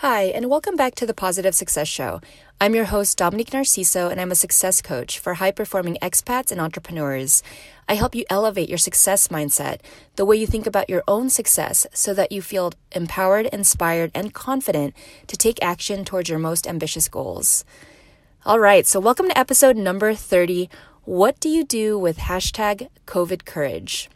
[0.00, 2.20] Hi, and welcome back to the Positive Success Show.
[2.60, 6.60] I'm your host, Dominique Narciso, and I'm a success coach for high performing expats and
[6.60, 7.42] entrepreneurs.
[7.88, 9.80] I help you elevate your success mindset,
[10.16, 14.34] the way you think about your own success, so that you feel empowered, inspired, and
[14.34, 14.92] confident
[15.28, 17.64] to take action towards your most ambitious goals.
[18.44, 20.68] All right, so welcome to episode number 30
[21.04, 24.10] What do you do with hashtag COVID courage?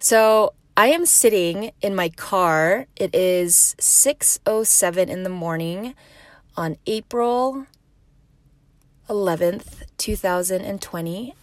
[0.00, 2.86] So, I am sitting in my car.
[2.94, 5.96] It is 6:07 in the morning
[6.56, 7.66] on April
[9.10, 11.34] 11th, 2020.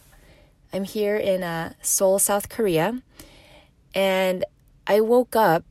[0.72, 3.02] I'm here in uh, Seoul, South Korea,
[3.94, 4.46] and
[4.88, 5.66] I woke up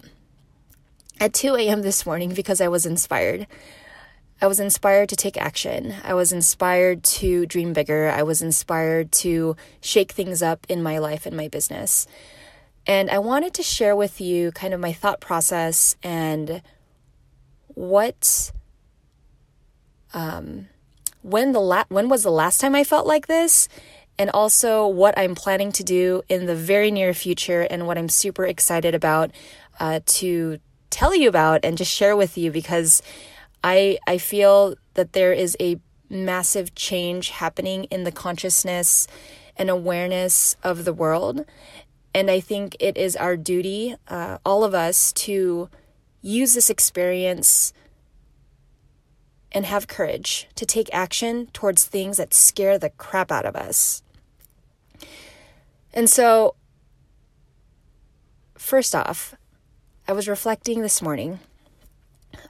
[1.18, 1.80] at 2 a.m.
[1.80, 3.46] this morning because I was inspired.
[4.42, 5.94] I was inspired to take action.
[6.04, 8.10] I was inspired to dream bigger.
[8.10, 12.06] I was inspired to shake things up in my life and my business.
[12.86, 16.62] And I wanted to share with you kind of my thought process and
[17.68, 18.52] what
[20.12, 20.68] um
[21.22, 23.68] when the la- when was the last time I felt like this?
[24.18, 28.08] And also what I'm planning to do in the very near future and what I'm
[28.08, 29.32] super excited about
[29.80, 30.58] uh, to
[30.90, 33.02] tell you about and just share with you because
[33.64, 39.08] I I feel that there is a massive change happening in the consciousness
[39.56, 41.44] and awareness of the world
[42.14, 45.68] and I think it is our duty, uh, all of us, to
[46.22, 47.72] use this experience
[49.50, 54.02] and have courage to take action towards things that scare the crap out of us.
[55.92, 56.54] And so,
[58.56, 59.34] first off,
[60.06, 61.40] I was reflecting this morning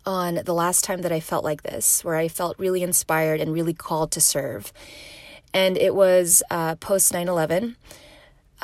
[0.07, 3.53] on the last time that I felt like this, where I felt really inspired and
[3.53, 4.73] really called to serve.
[5.53, 7.77] And it was uh, post 9 11.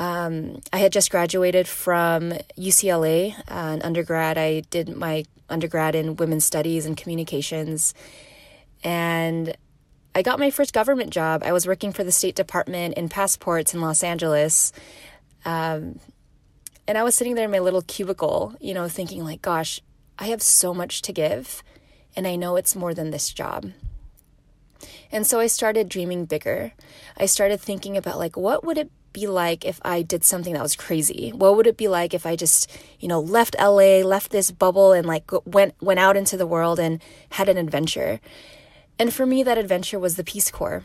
[0.00, 4.38] Um, I had just graduated from UCLA, uh, an undergrad.
[4.38, 7.92] I did my undergrad in women's studies and communications.
[8.82, 9.54] And
[10.14, 11.42] I got my first government job.
[11.44, 14.72] I was working for the State Department in passports in Los Angeles.
[15.44, 16.00] Um,
[16.89, 19.83] and I was sitting there in my little cubicle, you know, thinking, like, gosh,
[20.18, 21.62] I have so much to give.
[22.16, 23.70] And I know it's more than this job.
[25.12, 26.72] And so I started dreaming bigger.
[27.16, 30.62] I started thinking about, like, what would it be like if I did something that
[30.62, 31.30] was crazy?
[31.30, 34.92] What would it be like if I just, you know, left LA, left this bubble
[34.92, 38.20] and like went went out into the world and had an adventure?
[38.98, 40.84] And for me that adventure was the Peace Corps.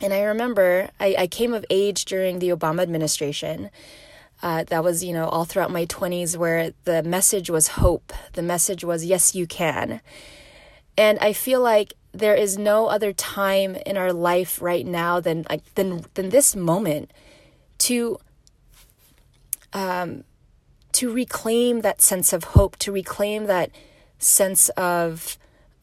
[0.00, 3.70] And I remember I, I came of age during the Obama administration.
[4.42, 8.12] Uh, that was, you know, all throughout my 20s where the message was hope.
[8.32, 10.00] The message was, yes, you can.
[10.98, 15.46] And I feel like there is no other time in our life right now than
[15.48, 17.10] like than than this moment
[17.78, 18.18] to
[19.72, 20.24] um
[20.92, 23.70] to reclaim that sense of hope to reclaim that
[24.18, 25.38] sense of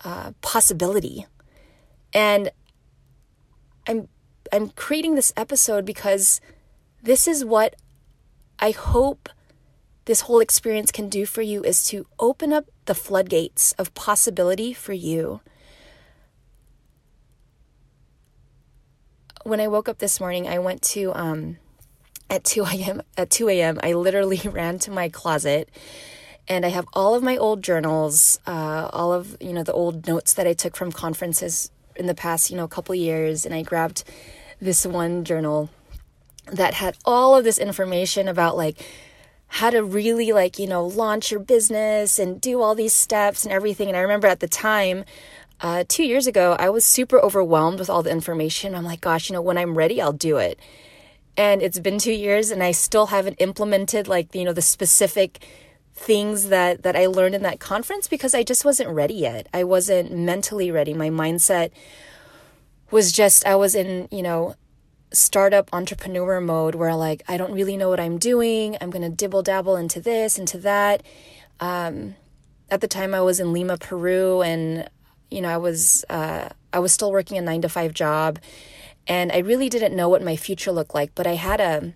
[0.06, 1.26] uh, possibility.
[2.14, 2.52] And
[3.90, 4.08] i'm
[4.54, 6.40] i'm creating this episode because
[7.02, 7.76] this is what
[8.60, 9.30] i hope
[10.06, 14.74] this whole experience can do for you is to open up the floodgates of possibility
[14.74, 15.42] for you
[19.44, 21.58] when I woke up this morning, I went to um,
[22.30, 23.02] at 2 a.m.
[23.18, 25.70] At 2 a.m., I literally ran to my closet
[26.50, 30.08] and I have all of my old journals, uh, all of you know the old
[30.08, 33.62] notes that I took from conferences in the past, you know, couple years, and I
[33.62, 34.04] grabbed
[34.60, 35.70] this one journal
[36.52, 38.84] that had all of this information about like
[39.48, 43.54] how to really like you know launch your business and do all these steps and
[43.54, 45.04] everything and i remember at the time
[45.62, 48.76] uh, two years ago, I was super overwhelmed with all the information.
[48.76, 50.60] I'm like, gosh, you know, when I'm ready, I'll do it.
[51.36, 55.46] And it's been two years, and I still haven't implemented like you know the specific
[55.94, 59.48] things that that I learned in that conference because I just wasn't ready yet.
[59.54, 60.94] I wasn't mentally ready.
[60.94, 61.72] My mindset
[62.92, 64.56] was just I was in you know
[65.12, 68.78] startup entrepreneur mode where like I don't really know what I'm doing.
[68.82, 71.04] I'm gonna dibble dabble into this into that.
[71.60, 72.16] Um,
[72.72, 74.90] at the time, I was in Lima, Peru, and
[75.32, 78.40] you know, I was uh, I was still working a nine to five job,
[79.08, 81.14] and I really didn't know what my future looked like.
[81.16, 81.94] But I had a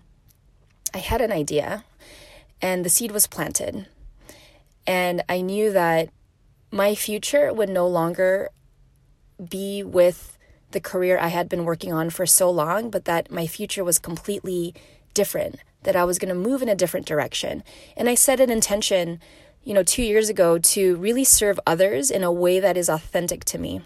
[0.92, 1.84] I had an idea,
[2.62, 3.86] and the seed was planted,
[4.86, 6.10] and I knew that
[6.70, 8.50] my future would no longer
[9.50, 10.38] be with
[10.70, 13.98] the career I had been working on for so long, but that my future was
[13.98, 14.74] completely
[15.12, 15.60] different.
[15.84, 17.62] That I was going to move in a different direction,
[17.96, 19.20] and I set an intention
[19.64, 23.44] you know, two years ago to really serve others in a way that is authentic
[23.46, 23.80] to me.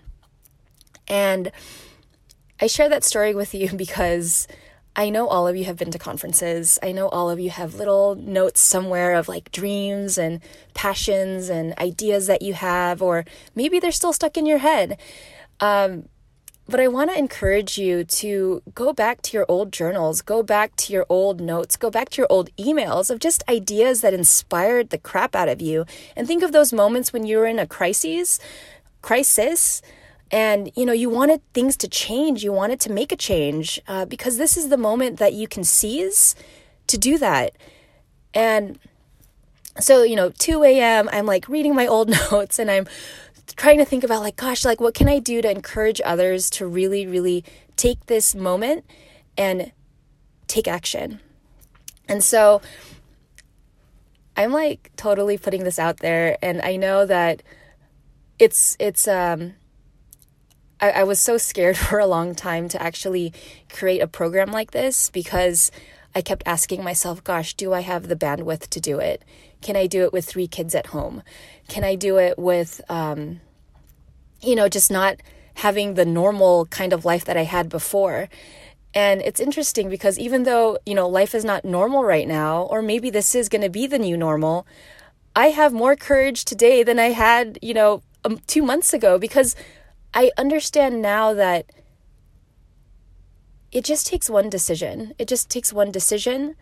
[1.06, 1.50] And
[2.60, 4.48] I share that story with you because
[4.96, 6.78] I know all of you have been to conferences.
[6.82, 10.40] I know all of you have little notes somewhere of like dreams and
[10.74, 14.98] passions and ideas that you have, or maybe they're still stuck in your head.
[15.60, 16.08] Um,
[16.68, 20.76] but I want to encourage you to go back to your old journals, go back
[20.76, 24.90] to your old notes, go back to your old emails of just ideas that inspired
[24.90, 25.86] the crap out of you.
[26.14, 28.38] And think of those moments when you were in a crisis,
[29.00, 29.80] crisis,
[30.30, 34.04] and you know you wanted things to change you wanted to make a change uh,
[34.04, 36.34] because this is the moment that you can seize
[36.86, 37.54] to do that
[38.34, 38.78] and
[39.80, 42.86] so you know 2 a.m i'm like reading my old notes and i'm
[43.56, 46.66] trying to think about like gosh like what can i do to encourage others to
[46.66, 47.44] really really
[47.76, 48.84] take this moment
[49.36, 49.72] and
[50.46, 51.20] take action
[52.08, 52.60] and so
[54.36, 57.42] i'm like totally putting this out there and i know that
[58.38, 59.54] it's it's um
[60.80, 63.32] I, I was so scared for a long time to actually
[63.72, 65.70] create a program like this because
[66.14, 69.22] I kept asking myself, gosh, do I have the bandwidth to do it?
[69.60, 71.22] Can I do it with three kids at home?
[71.68, 73.40] Can I do it with, um,
[74.40, 75.16] you know, just not
[75.54, 78.28] having the normal kind of life that I had before?
[78.94, 82.82] And it's interesting because even though, you know, life is not normal right now, or
[82.82, 84.66] maybe this is going to be the new normal,
[85.36, 89.54] I have more courage today than I had, you know, um, two months ago because
[90.14, 91.66] I understand now that
[93.70, 95.12] it just takes one decision.
[95.18, 96.56] It just takes one decision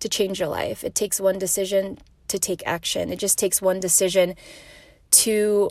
[0.00, 0.84] to change your life.
[0.84, 1.98] It takes one decision
[2.32, 3.12] to take action.
[3.12, 4.34] It just takes one decision
[5.12, 5.70] to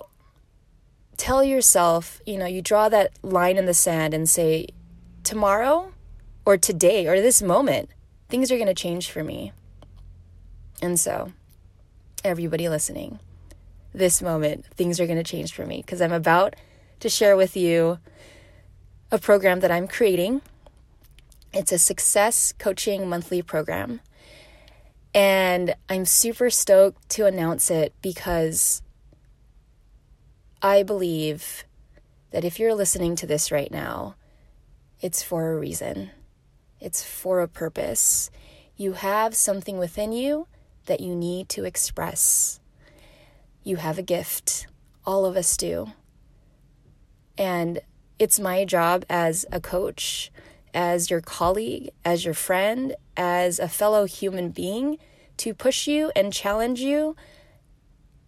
[1.17, 4.67] tell yourself, you know, you draw that line in the sand and say,
[5.23, 5.93] tomorrow
[6.45, 7.89] or today or this moment,
[8.29, 9.51] things are going to change for me.
[10.81, 11.31] And so,
[12.23, 13.19] everybody listening,
[13.93, 16.55] this moment, things are going to change for me because I'm about
[17.01, 17.99] to share with you
[19.11, 20.41] a program that I'm creating.
[21.53, 23.99] It's a success coaching monthly program.
[25.13, 28.81] And I'm super stoked to announce it because
[30.61, 31.65] I believe
[32.31, 34.15] that if you're listening to this right now,
[35.01, 36.11] it's for a reason,
[36.79, 38.29] it's for a purpose.
[38.77, 40.47] You have something within you
[40.85, 42.59] that you need to express.
[43.63, 44.67] You have a gift.
[45.05, 45.91] All of us do.
[47.37, 47.81] And
[48.17, 50.31] it's my job as a coach,
[50.73, 54.97] as your colleague, as your friend, as a fellow human being
[55.37, 57.15] to push you and challenge you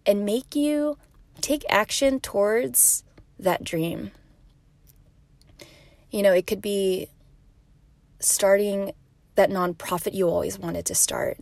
[0.06, 0.98] and make you
[1.40, 3.04] take action towards
[3.38, 4.10] that dream.
[6.10, 7.08] You know, it could be
[8.20, 8.92] starting
[9.34, 11.38] that nonprofit you always wanted to start.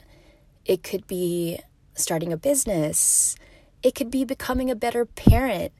[0.64, 1.60] It could be
[1.94, 3.37] starting a business.
[3.82, 5.72] It could be becoming a better parent.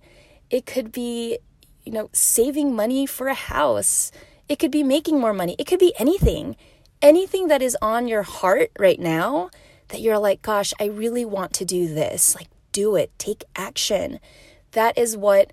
[0.51, 1.39] It could be
[1.85, 4.13] you know, saving money for a house.
[4.49, 5.57] It could be making more money.
[5.59, 6.57] It could be anything.
[7.01, 9.51] Anything that is on your heart right now
[9.89, 12.35] that you're like, gosh, I really want to do this.
[12.35, 13.11] Like, do it.
[13.19, 14.21] Take action.
[14.73, 15.53] That is what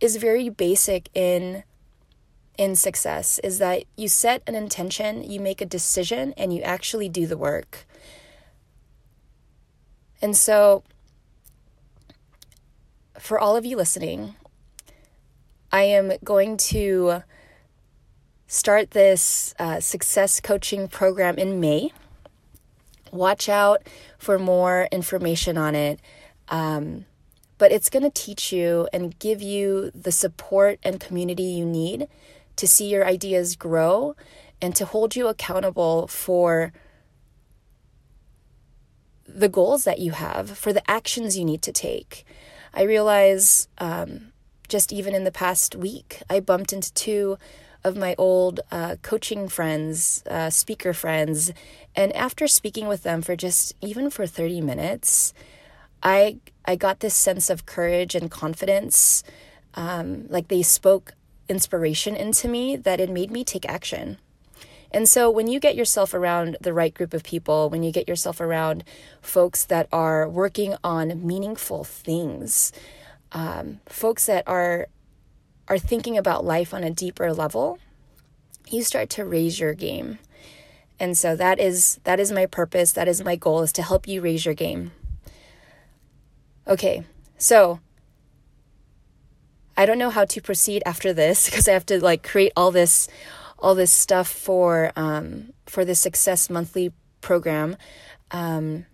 [0.00, 1.64] is very basic in
[2.58, 7.08] in success is that you set an intention, you make a decision and you actually
[7.08, 7.86] do the work.
[10.22, 10.82] And so
[13.18, 14.36] for all of you listening,
[15.70, 17.22] I am going to
[18.46, 21.92] start this uh, success coaching program in May.
[23.12, 23.86] Watch out
[24.18, 26.00] for more information on it.
[26.48, 27.06] Um,
[27.58, 32.08] but it's going to teach you and give you the support and community you need
[32.56, 34.14] to see your ideas grow
[34.60, 36.72] and to hold you accountable for
[39.26, 42.24] the goals that you have, for the actions you need to take.
[42.72, 44.32] I realize um,
[44.68, 47.38] just even in the past week, I bumped into two
[47.86, 51.52] of my old uh, coaching friends, uh, speaker friends,
[51.94, 55.32] and after speaking with them for just even for 30 minutes,
[56.02, 59.22] I I got this sense of courage and confidence.
[59.74, 61.12] Um, like they spoke
[61.48, 64.18] inspiration into me that it made me take action.
[64.90, 68.08] And so when you get yourself around the right group of people, when you get
[68.08, 68.82] yourself around
[69.20, 72.72] folks that are working on meaningful things,
[73.32, 74.88] um, folks that are
[75.68, 77.78] are thinking about life on a deeper level,
[78.68, 80.18] you start to raise your game.
[80.98, 84.08] And so that is that is my purpose, that is my goal is to help
[84.08, 84.92] you raise your game.
[86.66, 87.04] Okay.
[87.38, 87.80] So
[89.76, 92.70] I don't know how to proceed after this because I have to like create all
[92.70, 93.08] this
[93.58, 97.76] all this stuff for um for the success monthly program.
[98.30, 98.86] Um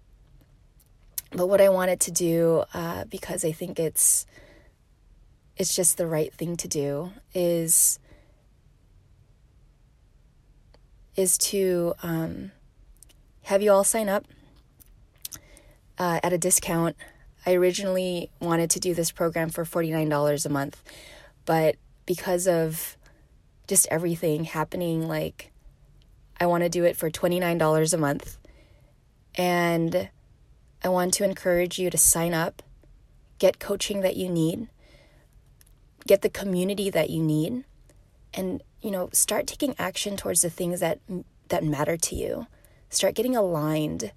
[1.35, 4.27] but what I wanted to do, uh, because I think it's
[5.57, 7.99] it's just the right thing to do, is
[11.15, 12.53] is to um,
[13.43, 14.25] have you all sign up
[15.99, 16.97] uh, at a discount.
[17.45, 20.83] I originally wanted to do this program for $49 a month,
[21.45, 22.97] but because of
[23.67, 25.53] just everything happening, like
[26.41, 28.39] I want to do it for $29 a month.
[29.35, 30.09] And
[30.85, 32.63] I want to encourage you to sign up,
[33.39, 34.69] get coaching that you need,
[36.07, 37.65] get the community that you need,
[38.35, 41.01] and you know, start taking action towards the things that
[41.49, 42.47] that matter to you.
[42.89, 44.13] Start getting aligned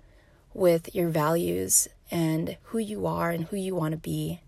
[0.53, 4.41] with your values and who you are and who you want to be.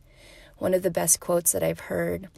[0.58, 2.30] One of the best quotes that I've heard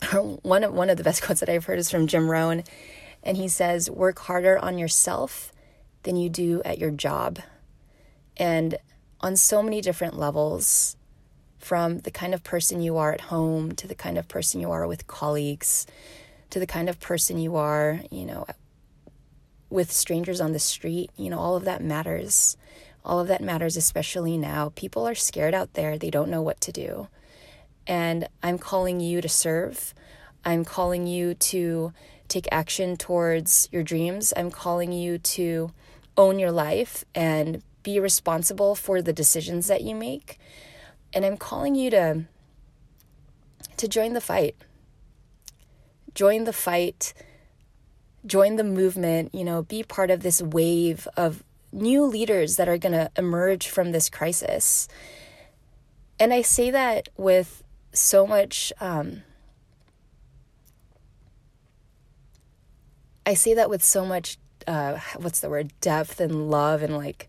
[0.42, 2.64] one of one of the best quotes that I've heard is from Jim Rohn
[3.22, 5.52] and he says work harder on yourself
[6.02, 7.38] than you do at your job.
[8.36, 8.78] And
[9.20, 10.96] on so many different levels,
[11.60, 14.70] from the kind of person you are at home to the kind of person you
[14.70, 15.86] are with colleagues
[16.50, 18.46] to the kind of person you are, you know,
[19.68, 22.56] with strangers on the street, you know, all of that matters.
[23.04, 24.72] All of that matters, especially now.
[24.74, 27.08] People are scared out there, they don't know what to do.
[27.86, 29.94] And I'm calling you to serve.
[30.44, 31.92] I'm calling you to
[32.28, 34.32] take action towards your dreams.
[34.36, 35.72] I'm calling you to
[36.16, 40.38] own your life and be responsible for the decisions that you make.
[41.12, 42.24] And I'm calling you to
[43.76, 44.56] to join the fight.
[46.14, 47.14] Join the fight.
[48.26, 52.76] Join the movement, you know, be part of this wave of new leaders that are
[52.76, 54.88] going to emerge from this crisis.
[56.18, 57.62] And I say that with
[57.92, 59.22] so much um,
[63.30, 67.28] I say that with so much uh, what's the word depth and love and like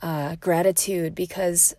[0.00, 1.74] uh, gratitude because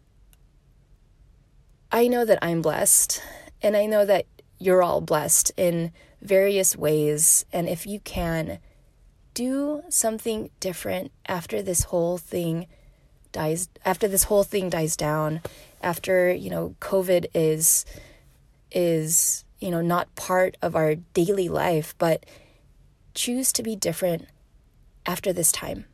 [1.93, 3.21] I know that I'm blessed
[3.61, 4.25] and I know that
[4.57, 5.91] you're all blessed in
[6.23, 7.45] various ways.
[7.53, 8.57] And if you can
[9.35, 12.65] do something different after this whole thing
[13.31, 15.41] dies, after this whole thing dies down,
[15.83, 17.85] after, you know, COVID is,
[18.71, 22.25] is, you know, not part of our daily life, but
[23.13, 24.25] choose to be different
[25.05, 25.85] after this time.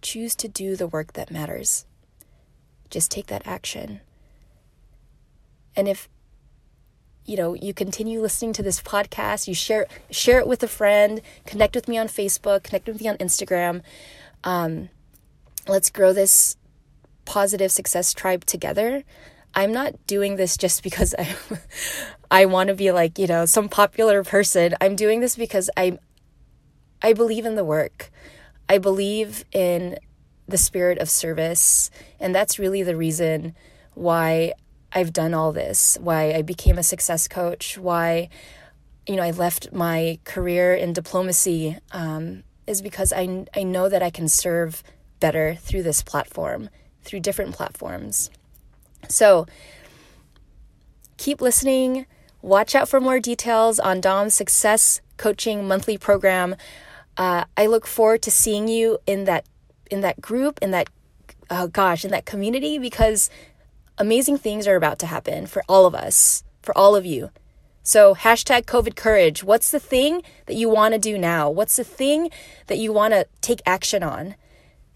[0.00, 1.84] Choose to do the work that matters.
[2.88, 4.00] Just take that action.
[5.76, 6.08] And if
[7.24, 11.22] you know, you continue listening to this podcast, you share share it with a friend,
[11.46, 13.82] connect with me on Facebook, connect with me on Instagram.
[14.42, 14.90] Um,
[15.66, 16.56] let's grow this
[17.24, 19.04] positive success tribe together.
[19.54, 21.34] I'm not doing this just because I
[22.30, 24.74] I want to be like, you know, some popular person.
[24.80, 25.98] I'm doing this because I
[27.02, 28.10] I believe in the work.
[28.68, 29.98] I believe in
[30.46, 31.90] the spirit of service.
[32.20, 33.54] And that's really the reason
[33.94, 34.52] why
[34.94, 38.28] I've done all this, why I became a success coach, why,
[39.06, 44.02] you know, I left my career in diplomacy, um, is because I, I know that
[44.02, 44.82] I can serve
[45.18, 46.70] better through this platform,
[47.02, 48.30] through different platforms.
[49.08, 49.46] So
[51.16, 52.06] keep listening.
[52.40, 56.56] Watch out for more details on Dom's Success Coaching Monthly Program.
[57.16, 59.46] Uh, I look forward to seeing you in that
[59.90, 60.88] in that group, in that
[61.50, 63.30] oh gosh, in that community because
[63.98, 67.30] amazing things are about to happen for all of us, for all of you.
[67.82, 69.44] So hashtag COVID courage.
[69.44, 71.50] What's the thing that you want to do now?
[71.50, 72.30] What's the thing
[72.66, 74.36] that you want to take action on?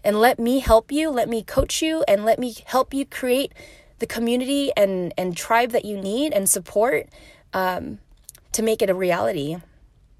[0.03, 3.53] And let me help you, let me coach you, and let me help you create
[3.99, 7.09] the community and, and tribe that you need and support
[7.53, 7.99] um,
[8.53, 9.57] to make it a reality.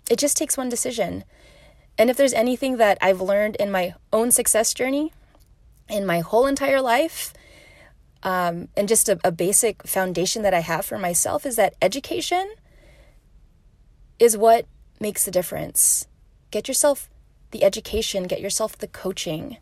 [0.09, 1.23] It just takes one decision.
[1.97, 5.11] And if there's anything that I've learned in my own success journey,
[5.89, 7.33] in my whole entire life,
[8.23, 12.53] um, and just a, a basic foundation that I have for myself is that education
[14.19, 14.65] is what
[14.99, 16.07] makes the difference.
[16.51, 17.09] Get yourself
[17.51, 19.57] the education, get yourself the coaching,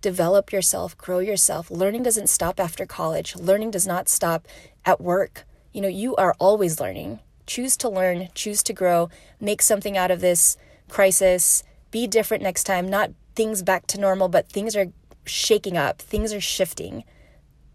[0.00, 1.70] develop yourself, grow yourself.
[1.70, 4.46] Learning doesn't stop after college, learning does not stop
[4.84, 5.44] at work.
[5.72, 7.20] You know, you are always learning.
[7.46, 9.10] Choose to learn, choose to grow,
[9.40, 10.56] make something out of this
[10.88, 14.92] crisis, be different next time, not things back to normal, but things are
[15.24, 17.04] shaking up, things are shifting.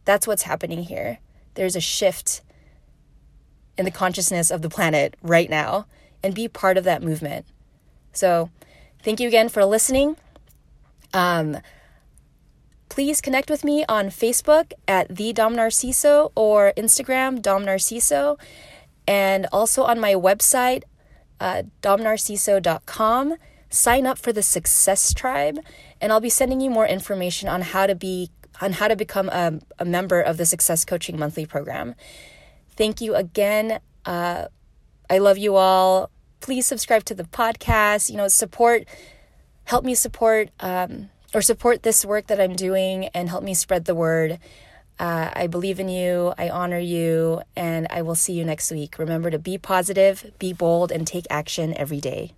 [0.07, 1.19] That's what's happening here.
[1.55, 2.39] There's a shift
[3.77, 5.85] in the consciousness of the planet right now,
[6.23, 7.45] and be part of that movement.
[8.13, 8.49] So,
[9.03, 10.15] thank you again for listening.
[11.13, 11.57] Um,
[12.87, 18.39] please connect with me on Facebook at the Dom Narciso or Instagram Dom Narciso,
[19.05, 20.83] and also on my website
[21.41, 23.35] uh, domnarciso.com.
[23.69, 25.59] Sign up for the Success Tribe,
[25.99, 29.29] and I'll be sending you more information on how to be on how to become
[29.29, 31.95] a, a member of the Success Coaching Monthly Program.
[32.75, 33.79] Thank you again.
[34.05, 34.47] Uh,
[35.09, 36.09] I love you all.
[36.39, 38.09] Please subscribe to the podcast.
[38.09, 38.85] You know, support
[39.67, 43.85] help me support um, or support this work that I'm doing and help me spread
[43.85, 44.39] the word.
[44.99, 46.33] Uh, I believe in you.
[46.37, 47.41] I honor you.
[47.55, 48.97] And I will see you next week.
[48.97, 52.33] Remember to be positive, be bold, and take action every day.